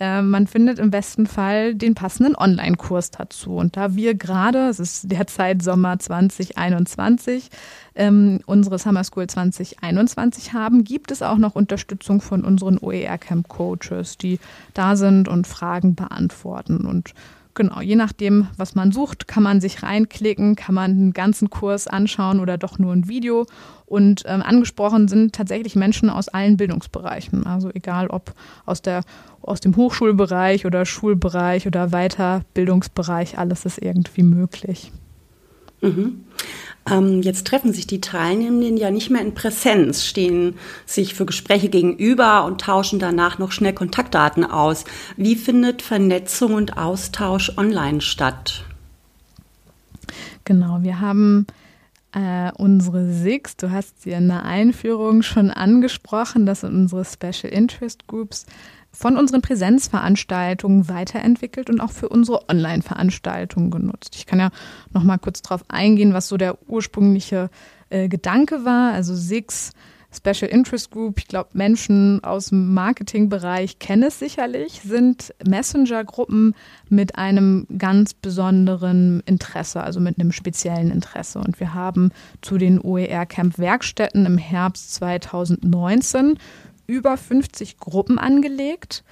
Äh, 0.00 0.22
man 0.22 0.46
findet 0.46 0.78
im 0.78 0.90
besten 0.90 1.26
Fall 1.26 1.74
den 1.74 1.94
passenden 1.94 2.34
Online-Kurs 2.34 3.10
dazu. 3.10 3.56
Und 3.56 3.76
da 3.76 3.94
wir 3.94 4.14
gerade, 4.14 4.68
es 4.68 4.80
ist 4.80 5.12
derzeit 5.12 5.62
Sommer 5.62 5.98
2021, 5.98 7.50
ähm, 7.94 8.40
unsere 8.46 8.78
Summer 8.78 9.04
School 9.04 9.26
2021 9.26 10.54
haben, 10.54 10.84
gibt 10.84 11.10
es 11.10 11.20
auch 11.22 11.36
noch 11.36 11.54
Unterstützung 11.54 12.22
von 12.22 12.44
unseren 12.44 12.78
OER 12.78 13.18
Camp 13.18 13.48
Coaches, 13.48 14.16
die 14.16 14.40
da 14.72 14.96
sind 14.96 15.28
und 15.28 15.46
Fragen 15.46 15.94
beantworten. 15.94 16.86
Und 16.86 17.12
genau, 17.60 17.82
je 17.82 17.94
nachdem, 17.94 18.46
was 18.56 18.74
man 18.74 18.90
sucht, 18.90 19.28
kann 19.28 19.42
man 19.42 19.60
sich 19.60 19.82
reinklicken, 19.82 20.56
kann 20.56 20.74
man 20.74 20.92
einen 20.92 21.12
ganzen 21.12 21.50
Kurs 21.50 21.86
anschauen 21.86 22.40
oder 22.40 22.56
doch 22.56 22.78
nur 22.78 22.94
ein 22.94 23.06
Video. 23.06 23.44
Und 23.84 24.22
ähm, 24.24 24.40
angesprochen 24.40 25.08
sind 25.08 25.34
tatsächlich 25.34 25.76
Menschen 25.76 26.08
aus 26.08 26.28
allen 26.28 26.56
Bildungsbereichen. 26.56 27.44
Also 27.44 27.68
egal 27.74 28.06
ob 28.06 28.32
aus, 28.64 28.80
der, 28.80 29.02
aus 29.42 29.60
dem 29.60 29.76
Hochschulbereich 29.76 30.64
oder 30.64 30.86
Schulbereich 30.86 31.66
oder 31.66 31.88
Weiterbildungsbereich, 31.88 33.36
alles 33.36 33.66
ist 33.66 33.76
irgendwie 33.76 34.22
möglich. 34.22 34.90
Mhm. 35.82 36.24
Ähm, 36.90 37.22
jetzt 37.22 37.46
treffen 37.46 37.72
sich 37.72 37.86
die 37.86 38.00
Teilnehmenden 38.00 38.76
ja 38.76 38.90
nicht 38.90 39.10
mehr 39.10 39.22
in 39.22 39.34
Präsenz, 39.34 40.04
stehen 40.04 40.56
sich 40.86 41.14
für 41.14 41.26
Gespräche 41.26 41.68
gegenüber 41.68 42.44
und 42.44 42.60
tauschen 42.60 42.98
danach 42.98 43.38
noch 43.38 43.52
schnell 43.52 43.72
Kontaktdaten 43.72 44.44
aus. 44.44 44.84
Wie 45.16 45.36
findet 45.36 45.82
Vernetzung 45.82 46.54
und 46.54 46.76
Austausch 46.76 47.56
online 47.56 48.00
statt? 48.00 48.64
Genau, 50.44 50.78
wir 50.82 51.00
haben 51.00 51.46
äh, 52.12 52.50
unsere 52.56 53.12
SIGs, 53.12 53.56
du 53.56 53.70
hast 53.70 54.02
sie 54.02 54.10
in 54.10 54.28
der 54.28 54.44
Einführung 54.44 55.22
schon 55.22 55.50
angesprochen, 55.50 56.46
das 56.46 56.62
sind 56.62 56.74
unsere 56.74 57.04
Special 57.04 57.52
Interest 57.52 58.06
Groups 58.08 58.46
von 58.92 59.16
unseren 59.16 59.42
Präsenzveranstaltungen 59.42 60.88
weiterentwickelt 60.88 61.70
und 61.70 61.80
auch 61.80 61.92
für 61.92 62.08
unsere 62.08 62.48
Online-Veranstaltungen 62.48 63.70
genutzt. 63.70 64.16
Ich 64.16 64.26
kann 64.26 64.40
ja 64.40 64.50
noch 64.92 65.04
mal 65.04 65.18
kurz 65.18 65.42
darauf 65.42 65.64
eingehen, 65.68 66.12
was 66.12 66.28
so 66.28 66.36
der 66.36 66.58
ursprüngliche 66.68 67.50
äh, 67.88 68.08
Gedanke 68.08 68.64
war. 68.64 68.92
Also 68.92 69.14
SIX 69.14 69.72
Special 70.12 70.50
Interest 70.50 70.90
Group, 70.90 71.18
ich 71.18 71.28
glaube, 71.28 71.50
Menschen 71.52 72.22
aus 72.24 72.48
dem 72.48 72.74
Marketingbereich 72.74 73.78
kennen 73.78 74.02
es 74.02 74.18
sicherlich, 74.18 74.80
sind 74.82 75.32
Messenger-Gruppen 75.46 76.54
mit 76.88 77.16
einem 77.16 77.66
ganz 77.78 78.14
besonderen 78.14 79.22
Interesse, 79.26 79.82
also 79.82 80.00
mit 80.00 80.18
einem 80.18 80.32
speziellen 80.32 80.90
Interesse. 80.90 81.38
Und 81.38 81.60
wir 81.60 81.74
haben 81.74 82.10
zu 82.42 82.58
den 82.58 82.80
OER-Camp-Werkstätten 82.80 84.26
im 84.26 84.36
Herbst 84.36 84.94
2019 84.94 86.38
über 86.90 87.16
50 87.16 87.78
Gruppen 87.78 88.18
angelegt 88.18 89.04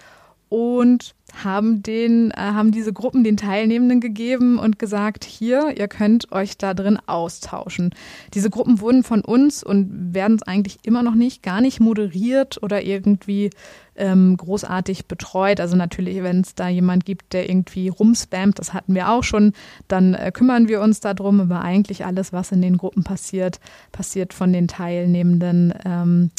und 0.49 1.15
haben 1.45 1.83
den, 1.83 2.31
äh, 2.31 2.37
haben 2.37 2.73
diese 2.73 2.93
Gruppen 2.93 3.23
den 3.23 3.37
Teilnehmenden 3.37 4.01
gegeben 4.01 4.59
und 4.59 4.79
gesagt, 4.79 5.25
hier, 5.25 5.75
ihr 5.77 5.87
könnt 5.87 6.33
euch 6.33 6.57
da 6.57 6.73
drin 6.73 6.99
austauschen. 7.07 7.95
Diese 8.33 8.49
Gruppen 8.49 8.81
wurden 8.81 9.03
von 9.03 9.21
uns 9.21 9.63
und 9.63 10.15
werden 10.15 10.43
eigentlich 10.45 10.79
immer 10.85 11.03
noch 11.03 11.15
nicht, 11.15 11.43
gar 11.43 11.61
nicht 11.61 11.81
moderiert 11.81 12.63
oder 12.63 12.83
irgendwie 12.83 13.51
ähm, 13.95 14.39
großartig 14.39 15.07
betreut. 15.07 15.61
Also 15.61 15.77
natürlich, 15.77 16.23
wenn 16.23 16.41
es 16.41 16.55
da 16.55 16.69
jemand 16.69 17.05
gibt, 17.05 17.35
der 17.35 17.51
irgendwie 17.51 17.89
rumspammt, 17.89 18.59
das 18.59 18.73
hatten 18.73 18.95
wir 18.95 19.11
auch 19.11 19.25
schon, 19.25 19.53
dann 19.87 20.15
äh, 20.15 20.33
kümmern 20.33 20.67
wir 20.67 20.81
uns 20.81 21.01
darum, 21.01 21.41
aber 21.41 21.61
eigentlich 21.61 22.07
alles, 22.07 22.33
was 22.33 22.53
in 22.53 22.63
den 22.63 22.79
Gruppen 22.79 23.05
passiert, 23.05 23.61
passiert 23.93 24.33
von 24.33 24.53
den 24.53 24.67
Teilnehmenden. 24.67 25.75
Ähm, 25.85 26.31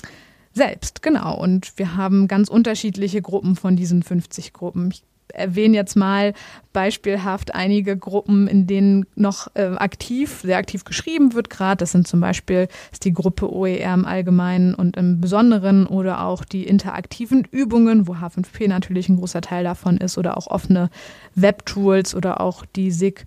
selbst, 0.59 1.01
genau. 1.01 1.39
Und 1.39 1.77
wir 1.77 1.95
haben 1.95 2.27
ganz 2.27 2.49
unterschiedliche 2.49 3.21
Gruppen 3.21 3.55
von 3.55 3.77
diesen 3.77 4.03
50 4.03 4.51
Gruppen. 4.51 4.91
Ich 4.91 5.03
erwähne 5.33 5.77
jetzt 5.77 5.95
mal 5.95 6.33
beispielhaft 6.73 7.55
einige 7.55 7.95
Gruppen, 7.95 8.47
in 8.47 8.67
denen 8.67 9.05
noch 9.15 9.47
äh, 9.53 9.67
aktiv, 9.77 10.41
sehr 10.41 10.57
aktiv 10.57 10.83
geschrieben 10.83 11.33
wird 11.33 11.49
gerade. 11.49 11.77
Das 11.77 11.93
sind 11.93 12.07
zum 12.07 12.19
Beispiel 12.19 12.67
ist 12.91 13.05
die 13.05 13.13
Gruppe 13.13 13.49
OER 13.49 13.93
im 13.93 14.03
Allgemeinen 14.03 14.73
und 14.75 14.97
im 14.97 15.21
Besonderen 15.21 15.87
oder 15.87 16.25
auch 16.25 16.43
die 16.43 16.67
interaktiven 16.67 17.47
Übungen, 17.49 18.05
wo 18.05 18.15
H5P 18.15 18.67
natürlich 18.67 19.07
ein 19.07 19.15
großer 19.15 19.39
Teil 19.39 19.63
davon 19.63 19.97
ist 19.97 20.17
oder 20.17 20.37
auch 20.37 20.47
offene 20.47 20.89
Webtools 21.35 22.15
oder 22.15 22.41
auch 22.41 22.65
die 22.65 22.91
SIG 22.91 23.25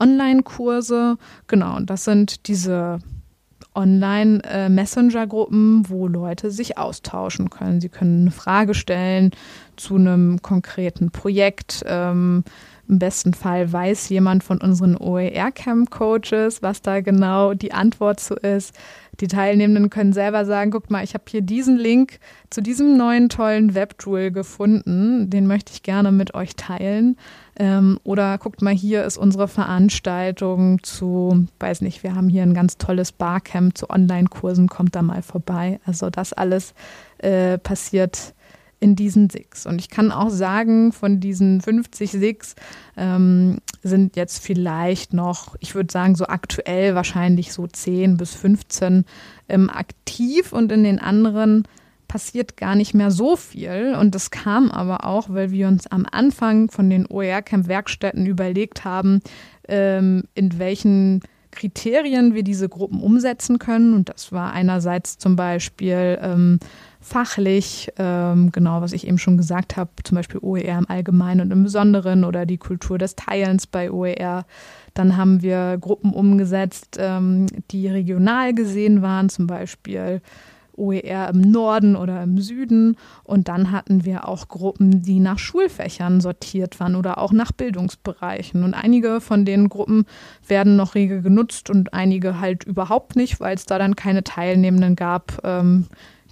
Online-Kurse. 0.00 1.16
Genau, 1.46 1.76
und 1.76 1.90
das 1.90 2.02
sind 2.02 2.48
diese 2.48 2.98
Online-Messenger-Gruppen, 3.74 5.88
wo 5.88 6.06
Leute 6.06 6.50
sich 6.50 6.76
austauschen 6.78 7.50
können. 7.50 7.80
Sie 7.80 7.88
können 7.88 8.22
eine 8.22 8.30
Frage 8.30 8.74
stellen 8.74 9.32
zu 9.76 9.96
einem 9.96 10.40
konkreten 10.42 11.10
Projekt, 11.10 11.82
ähm, 11.86 12.44
Im 12.88 12.98
besten 12.98 13.32
Fall 13.32 13.72
weiß 13.72 14.08
jemand 14.08 14.42
von 14.42 14.60
unseren 14.60 14.96
OER-Camp-Coaches, 14.96 16.62
was 16.62 16.82
da 16.82 17.00
genau 17.00 17.54
die 17.54 17.72
Antwort 17.72 18.20
zu 18.20 18.34
ist. 18.34 18.74
Die 19.20 19.28
Teilnehmenden 19.28 19.88
können 19.88 20.12
selber 20.12 20.44
sagen, 20.44 20.70
guck 20.70 20.90
mal, 20.90 21.04
ich 21.04 21.14
habe 21.14 21.24
hier 21.28 21.42
diesen 21.42 21.76
Link 21.76 22.18
zu 22.50 22.60
diesem 22.60 22.96
neuen 22.96 23.28
tollen 23.28 23.74
Webtool 23.74 24.30
gefunden, 24.30 25.30
den 25.30 25.46
möchte 25.46 25.72
ich 25.72 25.82
gerne 25.82 26.10
mit 26.12 26.34
euch 26.34 26.56
teilen. 26.56 27.16
Ähm, 27.56 28.00
oder 28.04 28.36
guckt 28.38 28.62
mal, 28.62 28.74
hier 28.74 29.04
ist 29.04 29.18
unsere 29.18 29.48
Veranstaltung 29.48 30.82
zu, 30.82 31.46
weiß 31.60 31.82
nicht, 31.82 32.02
wir 32.02 32.14
haben 32.14 32.28
hier 32.28 32.42
ein 32.42 32.54
ganz 32.54 32.78
tolles 32.78 33.12
Barcamp 33.12 33.76
zu 33.78 33.90
Online-Kursen, 33.90 34.68
kommt 34.68 34.96
da 34.96 35.02
mal 35.02 35.22
vorbei. 35.22 35.78
Also 35.84 36.10
das 36.10 36.32
alles 36.32 36.74
äh, 37.18 37.58
passiert 37.58 38.34
in 38.82 38.96
diesen 38.96 39.30
SIGs. 39.30 39.64
Und 39.66 39.78
ich 39.80 39.88
kann 39.88 40.10
auch 40.10 40.28
sagen, 40.28 40.92
von 40.92 41.20
diesen 41.20 41.60
50 41.60 42.10
SIGs 42.10 42.56
ähm, 42.96 43.58
sind 43.82 44.16
jetzt 44.16 44.44
vielleicht 44.44 45.14
noch, 45.14 45.54
ich 45.60 45.76
würde 45.76 45.92
sagen, 45.92 46.16
so 46.16 46.26
aktuell 46.26 46.96
wahrscheinlich 46.96 47.52
so 47.52 47.66
10 47.66 48.16
bis 48.16 48.34
15 48.34 49.04
ähm, 49.48 49.70
aktiv 49.70 50.52
und 50.52 50.72
in 50.72 50.82
den 50.82 50.98
anderen 50.98 51.62
passiert 52.08 52.56
gar 52.56 52.74
nicht 52.74 52.92
mehr 52.92 53.12
so 53.12 53.36
viel. 53.36 53.96
Und 53.98 54.16
das 54.16 54.30
kam 54.32 54.70
aber 54.70 55.06
auch, 55.06 55.30
weil 55.30 55.52
wir 55.52 55.68
uns 55.68 55.86
am 55.86 56.04
Anfang 56.10 56.68
von 56.68 56.90
den 56.90 57.06
OER-Camp-Werkstätten 57.06 58.26
überlegt 58.26 58.84
haben, 58.84 59.22
ähm, 59.68 60.24
in 60.34 60.58
welchen 60.58 61.20
Kriterien 61.52 62.34
wir 62.34 62.42
diese 62.42 62.68
Gruppen 62.68 63.00
umsetzen 63.00 63.58
können. 63.58 63.94
Und 63.94 64.08
das 64.08 64.32
war 64.32 64.52
einerseits 64.52 65.18
zum 65.18 65.36
Beispiel 65.36 66.18
ähm, 66.20 66.58
fachlich, 67.02 67.92
ähm, 67.98 68.52
genau 68.52 68.80
was 68.80 68.92
ich 68.92 69.06
eben 69.06 69.18
schon 69.18 69.36
gesagt 69.36 69.76
habe, 69.76 69.90
zum 70.04 70.16
Beispiel 70.16 70.40
OER 70.42 70.78
im 70.78 70.88
Allgemeinen 70.88 71.42
und 71.42 71.50
im 71.50 71.62
Besonderen 71.64 72.24
oder 72.24 72.46
die 72.46 72.58
Kultur 72.58 72.96
des 72.96 73.16
Teilens 73.16 73.66
bei 73.66 73.90
OER. 73.90 74.46
Dann 74.94 75.16
haben 75.16 75.42
wir 75.42 75.78
Gruppen 75.78 76.12
umgesetzt, 76.12 76.96
ähm, 76.98 77.46
die 77.70 77.88
regional 77.88 78.54
gesehen 78.54 79.02
waren, 79.02 79.28
zum 79.28 79.46
Beispiel 79.46 80.22
OER 80.76 81.30
im 81.30 81.40
Norden 81.40 81.96
oder 81.96 82.22
im 82.22 82.38
Süden. 82.38 82.96
Und 83.24 83.48
dann 83.48 83.72
hatten 83.72 84.04
wir 84.04 84.28
auch 84.28 84.48
Gruppen, 84.48 85.02
die 85.02 85.20
nach 85.20 85.38
Schulfächern 85.38 86.20
sortiert 86.20 86.80
waren 86.80 86.96
oder 86.96 87.18
auch 87.18 87.32
nach 87.32 87.52
Bildungsbereichen. 87.52 88.64
Und 88.64 88.74
einige 88.74 89.20
von 89.20 89.44
den 89.44 89.68
Gruppen 89.68 90.06
werden 90.46 90.76
noch 90.76 90.94
rege 90.94 91.22
genutzt 91.22 91.70
und 91.70 91.92
einige 91.94 92.40
halt 92.40 92.64
überhaupt 92.64 93.16
nicht, 93.16 93.40
weil 93.40 93.54
es 93.54 93.66
da 93.66 93.78
dann 93.78 93.96
keine 93.96 94.24
Teilnehmenden 94.24 94.96
gab. 94.96 95.40
Ähm, 95.44 95.86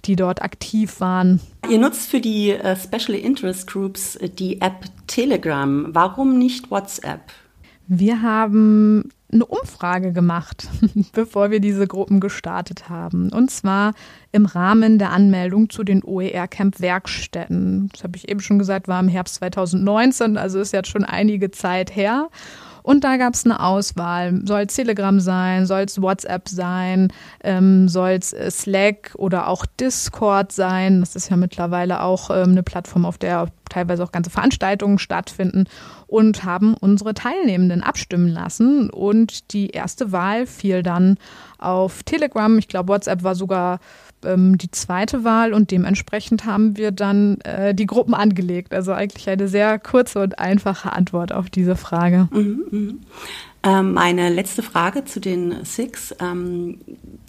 die 0.05 0.15
dort 0.15 0.41
aktiv 0.41 0.99
waren. 0.99 1.39
Ihr 1.69 1.79
nutzt 1.79 2.09
für 2.09 2.21
die 2.21 2.51
äh, 2.51 2.75
Special 2.75 3.17
Interest 3.17 3.67
Groups 3.67 4.15
äh, 4.15 4.29
die 4.29 4.61
App 4.61 4.85
Telegram. 5.07 5.87
Warum 5.89 6.37
nicht 6.37 6.71
WhatsApp? 6.71 7.31
Wir 7.87 8.21
haben 8.21 9.09
eine 9.33 9.45
Umfrage 9.45 10.11
gemacht, 10.11 10.67
bevor 11.13 11.51
wir 11.51 11.59
diese 11.59 11.87
Gruppen 11.87 12.19
gestartet 12.19 12.89
haben. 12.89 13.31
Und 13.31 13.51
zwar 13.51 13.93
im 14.31 14.45
Rahmen 14.45 14.99
der 14.99 15.11
Anmeldung 15.11 15.69
zu 15.69 15.83
den 15.83 16.03
OER 16.03 16.47
Camp 16.47 16.79
Werkstätten. 16.79 17.89
Das 17.91 18.03
habe 18.03 18.17
ich 18.17 18.29
eben 18.29 18.39
schon 18.39 18.59
gesagt, 18.59 18.87
war 18.87 18.99
im 18.99 19.07
Herbst 19.07 19.35
2019, 19.35 20.37
also 20.37 20.59
ist 20.59 20.73
jetzt 20.73 20.89
schon 20.89 21.03
einige 21.03 21.51
Zeit 21.51 21.95
her. 21.95 22.29
Und 22.83 23.03
da 23.03 23.17
gab 23.17 23.33
es 23.33 23.45
eine 23.45 23.63
Auswahl. 23.63 24.41
Soll 24.45 24.61
es 24.61 24.75
Telegram 24.75 25.19
sein, 25.19 25.65
soll 25.65 25.81
es 25.81 26.01
WhatsApp 26.01 26.49
sein, 26.49 27.11
ähm, 27.43 27.87
soll 27.87 28.11
es 28.11 28.33
äh, 28.33 28.49
Slack 28.49 29.13
oder 29.17 29.47
auch 29.47 29.65
Discord 29.79 30.51
sein. 30.51 30.99
Das 31.01 31.15
ist 31.15 31.29
ja 31.29 31.37
mittlerweile 31.37 32.01
auch 32.01 32.29
ähm, 32.29 32.51
eine 32.51 32.63
Plattform, 32.63 33.05
auf 33.05 33.17
der 33.17 33.47
teilweise 33.69 34.03
auch 34.03 34.11
ganze 34.11 34.29
Veranstaltungen 34.29 34.99
stattfinden 34.99 35.65
und 36.07 36.43
haben 36.43 36.75
unsere 36.75 37.13
Teilnehmenden 37.13 37.83
abstimmen 37.83 38.27
lassen. 38.27 38.89
Und 38.89 39.53
die 39.53 39.69
erste 39.69 40.11
Wahl 40.11 40.45
fiel 40.45 40.83
dann 40.83 41.17
auf 41.57 42.03
Telegram. 42.03 42.57
Ich 42.57 42.67
glaube, 42.67 42.89
WhatsApp 42.89 43.23
war 43.23 43.35
sogar 43.35 43.79
ähm, 44.25 44.57
die 44.57 44.71
zweite 44.71 45.23
Wahl 45.23 45.53
und 45.53 45.71
dementsprechend 45.71 46.45
haben 46.45 46.77
wir 46.77 46.91
dann 46.91 47.39
äh, 47.41 47.73
die 47.73 47.85
Gruppen 47.85 48.13
angelegt. 48.13 48.73
Also 48.73 48.93
eigentlich 48.93 49.29
eine 49.29 49.47
sehr 49.47 49.79
kurze 49.79 50.21
und 50.21 50.39
einfache 50.39 50.93
Antwort 50.93 51.31
auf 51.31 51.49
diese 51.49 51.75
Frage. 51.75 52.27
Mhm, 52.31 52.63
mh. 52.71 52.93
ähm, 53.63 53.93
meine 53.93 54.29
letzte 54.29 54.63
Frage 54.63 55.05
zu 55.05 55.19
den 55.19 55.65
Six. 55.65 56.15
Ähm, 56.19 56.79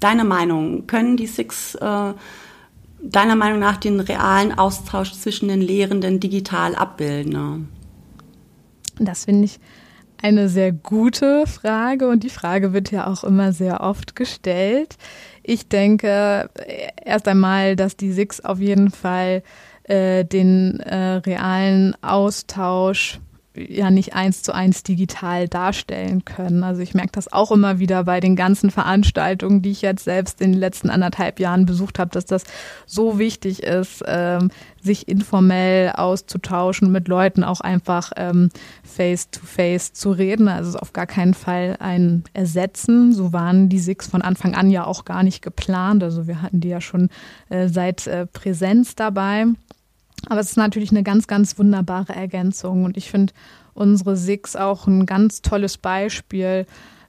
deine 0.00 0.24
Meinung, 0.24 0.86
können 0.86 1.16
die 1.16 1.26
Six 1.26 1.74
äh, 1.76 2.12
deiner 3.02 3.36
Meinung 3.36 3.58
nach 3.58 3.76
den 3.76 4.00
realen 4.00 4.56
Austausch 4.56 5.12
zwischen 5.12 5.48
den 5.48 5.60
Lehrenden 5.60 6.20
digital 6.20 6.74
abbilden? 6.74 7.68
Das 8.98 9.24
finde 9.24 9.46
ich 9.46 9.58
eine 10.22 10.48
sehr 10.48 10.72
gute 10.72 11.46
Frage 11.46 12.08
und 12.08 12.22
die 12.22 12.30
Frage 12.30 12.72
wird 12.72 12.90
ja 12.90 13.06
auch 13.08 13.24
immer 13.24 13.52
sehr 13.52 13.80
oft 13.80 14.14
gestellt. 14.14 14.96
Ich 15.42 15.68
denke 15.68 16.48
erst 17.04 17.26
einmal, 17.26 17.76
dass 17.76 17.96
die 17.96 18.12
SIX 18.12 18.44
auf 18.44 18.60
jeden 18.60 18.90
Fall 18.90 19.42
äh, 19.84 20.24
den 20.24 20.80
äh, 20.80 21.14
realen 21.16 21.96
Austausch 22.02 23.20
ja 23.54 23.90
nicht 23.90 24.14
eins 24.14 24.42
zu 24.42 24.54
eins 24.54 24.82
digital 24.82 25.46
darstellen 25.48 26.24
können. 26.24 26.64
Also 26.64 26.80
ich 26.80 26.94
merke 26.94 27.12
das 27.12 27.32
auch 27.32 27.52
immer 27.52 27.78
wieder 27.78 28.04
bei 28.04 28.20
den 28.20 28.34
ganzen 28.34 28.70
Veranstaltungen, 28.70 29.60
die 29.62 29.70
ich 29.70 29.82
jetzt 29.82 30.04
selbst 30.04 30.40
in 30.40 30.52
den 30.52 30.60
letzten 30.60 30.88
anderthalb 30.88 31.38
Jahren 31.38 31.66
besucht 31.66 31.98
habe, 31.98 32.10
dass 32.10 32.24
das 32.24 32.44
so 32.86 33.18
wichtig 33.18 33.62
ist, 33.62 34.02
ähm, 34.06 34.50
sich 34.80 35.06
informell 35.06 35.92
auszutauschen, 35.92 36.90
mit 36.90 37.08
Leuten 37.08 37.44
auch 37.44 37.60
einfach 37.60 38.12
ähm, 38.16 38.48
face 38.82 39.30
to 39.30 39.40
face 39.44 39.92
zu 39.92 40.12
reden. 40.12 40.48
Also 40.48 40.70
es 40.70 40.74
ist 40.74 40.80
auf 40.80 40.92
gar 40.92 41.06
keinen 41.06 41.34
Fall 41.34 41.76
ein 41.78 42.24
Ersetzen. 42.32 43.12
So 43.12 43.32
waren 43.32 43.68
die 43.68 43.78
SIX 43.78 44.06
von 44.06 44.22
Anfang 44.22 44.54
an 44.54 44.70
ja 44.70 44.84
auch 44.86 45.04
gar 45.04 45.22
nicht 45.22 45.42
geplant. 45.42 46.02
Also 46.02 46.26
wir 46.26 46.40
hatten 46.40 46.60
die 46.60 46.68
ja 46.68 46.80
schon 46.80 47.10
äh, 47.50 47.68
seit 47.68 48.06
äh, 48.06 48.26
Präsenz 48.26 48.94
dabei. 48.94 49.46
Aber 50.28 50.40
es 50.40 50.50
ist 50.50 50.56
natürlich 50.56 50.90
eine 50.90 51.02
ganz, 51.02 51.26
ganz 51.26 51.58
wunderbare 51.58 52.14
Ergänzung. 52.14 52.84
Und 52.84 52.96
ich 52.96 53.10
finde 53.10 53.32
unsere 53.74 54.16
SIX 54.16 54.56
auch 54.56 54.86
ein 54.86 55.06
ganz 55.06 55.42
tolles 55.42 55.78
Beispiel 55.78 56.66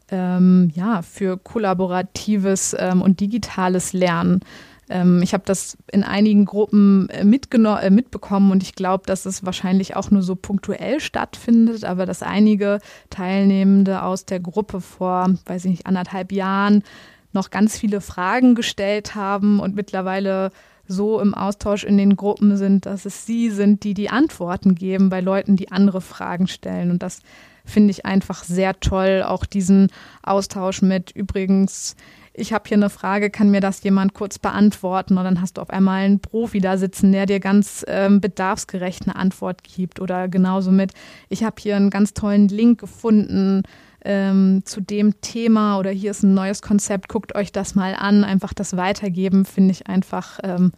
ähm, 0.09 0.71
ja, 0.75 1.01
für 1.01 1.37
kollaboratives 1.37 2.75
ähm, 2.77 3.01
und 3.01 3.19
digitales 3.19 3.93
Lernen. 3.93 4.41
Ähm, 4.89 5.21
ich 5.23 5.33
habe 5.33 5.43
das 5.45 5.77
in 5.91 6.03
einigen 6.03 6.45
Gruppen 6.45 7.09
äh, 7.09 7.21
äh, 7.21 7.89
mitbekommen 7.89 8.51
und 8.51 8.63
ich 8.63 8.75
glaube, 8.75 9.05
dass 9.05 9.25
es 9.25 9.45
wahrscheinlich 9.45 9.95
auch 9.95 10.11
nur 10.11 10.21
so 10.21 10.35
punktuell 10.35 10.99
stattfindet, 10.99 11.83
aber 11.85 12.05
dass 12.05 12.21
einige 12.21 12.79
Teilnehmende 13.09 14.03
aus 14.03 14.25
der 14.25 14.39
Gruppe 14.39 14.81
vor, 14.81 15.33
weiß 15.45 15.65
ich 15.65 15.71
nicht, 15.71 15.87
anderthalb 15.87 16.31
Jahren 16.31 16.83
noch 17.31 17.49
ganz 17.49 17.77
viele 17.77 18.01
Fragen 18.01 18.55
gestellt 18.55 19.15
haben 19.15 19.59
und 19.59 19.75
mittlerweile 19.75 20.51
so 20.87 21.19
im 21.19 21.33
Austausch 21.33 21.83
in 21.83 21.97
den 21.97 22.15
Gruppen 22.15 22.57
sind, 22.57 22.85
dass 22.85 23.05
es 23.05 23.25
sie 23.25 23.49
sind, 23.49 23.83
die 23.83 23.93
die 23.93 24.09
Antworten 24.09 24.75
geben 24.75 25.09
bei 25.09 25.21
Leuten, 25.21 25.55
die 25.55 25.71
andere 25.71 26.01
Fragen 26.01 26.47
stellen. 26.47 26.91
Und 26.91 27.03
das 27.03 27.21
finde 27.65 27.91
ich 27.91 28.05
einfach 28.05 28.43
sehr 28.43 28.79
toll, 28.79 29.23
auch 29.25 29.45
diesen 29.45 29.89
Austausch 30.21 30.81
mit 30.81 31.11
übrigens. 31.11 31.95
Ich 32.33 32.51
habe 32.51 32.67
hier 32.67 32.77
eine 32.77 32.89
Frage, 32.89 33.29
kann 33.29 33.51
mir 33.51 33.61
das 33.61 33.83
jemand 33.83 34.13
kurz 34.13 34.39
beantworten? 34.39 35.17
Und 35.17 35.23
dann 35.23 35.39
hast 35.39 35.57
du 35.57 35.61
auf 35.61 35.69
einmal 35.69 36.03
einen 36.03 36.19
Profi 36.19 36.59
da 36.59 36.77
sitzen, 36.77 37.11
der 37.11 37.27
dir 37.27 37.39
ganz 37.39 37.85
ähm, 37.87 38.21
bedarfsgerecht 38.21 39.03
eine 39.03 39.15
Antwort 39.15 39.63
gibt. 39.63 39.99
Oder 40.01 40.27
genauso 40.27 40.71
mit, 40.71 40.93
ich 41.29 41.43
habe 41.43 41.55
hier 41.59 41.75
einen 41.75 41.91
ganz 41.91 42.13
tollen 42.13 42.47
Link 42.47 42.79
gefunden, 42.79 43.63
ähm, 44.05 44.61
zu 44.65 44.81
dem 44.81 45.21
Thema 45.21 45.77
oder 45.79 45.91
hier 45.91 46.11
ist 46.11 46.23
ein 46.23 46.33
neues 46.33 46.61
Konzept, 46.61 47.09
guckt 47.09 47.35
euch 47.35 47.51
das 47.51 47.75
mal 47.75 47.95
an. 47.95 48.23
Einfach 48.23 48.53
das 48.53 48.75
Weitergeben 48.75 49.45
finde 49.45 49.71
ich 49.71 49.87
einfach 49.87 50.39
ähm, 50.43 50.71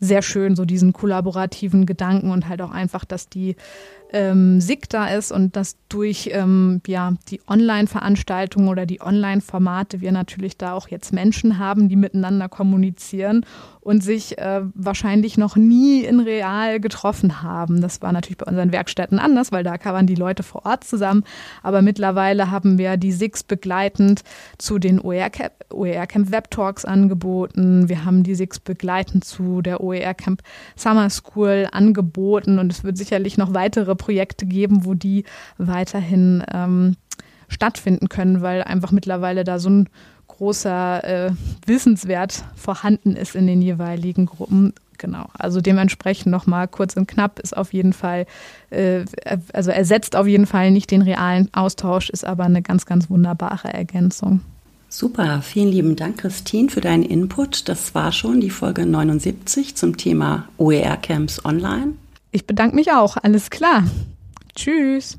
sehr 0.00 0.22
schön, 0.22 0.56
so 0.56 0.64
diesen 0.64 0.92
kollaborativen 0.92 1.86
Gedanken 1.86 2.30
und 2.30 2.48
halt 2.48 2.60
auch 2.60 2.70
einfach, 2.70 3.04
dass 3.04 3.28
die 3.28 3.56
ähm, 4.12 4.60
SIG 4.60 4.88
da 4.88 5.08
ist 5.08 5.32
und 5.32 5.56
dass 5.56 5.76
durch 5.88 6.30
ähm, 6.32 6.80
ja, 6.86 7.14
die 7.28 7.40
Online-Veranstaltungen 7.48 8.68
oder 8.68 8.86
die 8.86 9.00
Online-Formate 9.00 10.00
wir 10.00 10.12
natürlich 10.12 10.56
da 10.58 10.74
auch 10.74 10.88
jetzt 10.88 11.12
Menschen 11.12 11.58
haben, 11.58 11.88
die 11.88 11.96
miteinander 11.96 12.48
kommunizieren 12.48 13.44
und 13.86 14.02
sich 14.02 14.36
äh, 14.38 14.62
wahrscheinlich 14.74 15.38
noch 15.38 15.54
nie 15.54 16.00
in 16.00 16.18
real 16.18 16.80
getroffen 16.80 17.42
haben. 17.42 17.80
Das 17.80 18.02
war 18.02 18.10
natürlich 18.10 18.36
bei 18.36 18.46
unseren 18.46 18.72
Werkstätten 18.72 19.20
anders, 19.20 19.52
weil 19.52 19.62
da 19.62 19.78
kamen 19.78 20.08
die 20.08 20.16
Leute 20.16 20.42
vor 20.42 20.66
Ort 20.66 20.82
zusammen. 20.82 21.22
Aber 21.62 21.82
mittlerweile 21.82 22.50
haben 22.50 22.78
wir 22.78 22.96
die 22.96 23.12
SIGs 23.12 23.44
begleitend 23.44 24.24
zu 24.58 24.80
den 24.80 25.00
OER-Camp 25.00 25.52
OER 25.72 26.08
Web 26.14 26.50
Talks 26.50 26.84
angeboten. 26.84 27.88
Wir 27.88 28.04
haben 28.04 28.24
die 28.24 28.34
SIGs 28.34 28.58
begleitend 28.58 29.24
zu 29.24 29.62
der 29.62 29.80
OER 29.80 30.14
Camp 30.14 30.42
Summer 30.74 31.08
School 31.08 31.68
angeboten 31.70 32.58
und 32.58 32.72
es 32.72 32.82
wird 32.82 32.98
sicherlich 32.98 33.38
noch 33.38 33.54
weitere 33.54 33.94
Projekte 33.94 34.46
geben, 34.46 34.84
wo 34.84 34.94
die 34.94 35.22
weiterhin 35.58 36.42
ähm, 36.52 36.96
stattfinden 37.46 38.08
können, 38.08 38.42
weil 38.42 38.64
einfach 38.64 38.90
mittlerweile 38.90 39.44
da 39.44 39.60
so 39.60 39.70
ein 39.70 39.88
großer 40.36 41.26
äh, 41.26 41.30
Wissenswert 41.66 42.44
vorhanden 42.56 43.16
ist 43.16 43.34
in 43.34 43.46
den 43.46 43.62
jeweiligen 43.62 44.26
Gruppen. 44.26 44.74
Genau, 44.98 45.28
also 45.38 45.60
dementsprechend 45.60 46.32
nochmal 46.32 46.68
kurz 46.68 46.96
und 46.96 47.06
knapp 47.06 47.38
ist 47.38 47.56
auf 47.56 47.72
jeden 47.72 47.92
Fall, 47.92 48.26
äh, 48.70 49.04
also 49.52 49.70
ersetzt 49.70 50.16
auf 50.16 50.26
jeden 50.26 50.46
Fall 50.46 50.70
nicht 50.70 50.90
den 50.90 51.02
realen 51.02 51.52
Austausch, 51.52 52.08
ist 52.08 52.24
aber 52.24 52.44
eine 52.44 52.62
ganz, 52.62 52.86
ganz 52.86 53.10
wunderbare 53.10 53.72
Ergänzung. 53.72 54.40
Super, 54.88 55.42
vielen 55.42 55.68
lieben 55.68 55.96
Dank, 55.96 56.18
Christine, 56.18 56.70
für 56.70 56.80
deinen 56.80 57.02
Input. 57.02 57.68
Das 57.68 57.94
war 57.94 58.12
schon 58.12 58.40
die 58.40 58.50
Folge 58.50 58.86
79 58.86 59.74
zum 59.74 59.96
Thema 59.96 60.48
OER-Camps 60.56 61.44
online. 61.44 61.94
Ich 62.30 62.46
bedanke 62.46 62.76
mich 62.76 62.92
auch, 62.92 63.16
alles 63.16 63.50
klar. 63.50 63.84
Tschüss. 64.54 65.18